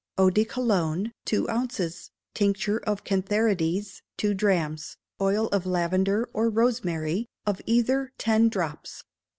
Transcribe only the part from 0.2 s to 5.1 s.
de Cologne, two ounces; tincture of cantharides, two drachms;